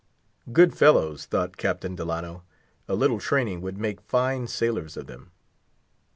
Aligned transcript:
Good 0.51 0.75
fellows, 0.75 1.25
thought 1.27 1.57
Captain 1.57 1.93
Delano, 1.95 2.41
a 2.87 2.95
little 2.95 3.19
training 3.19 3.61
would 3.61 3.77
make 3.77 4.01
fine 4.01 4.47
sailors 4.47 4.97
of 4.97 5.05
them. 5.05 5.29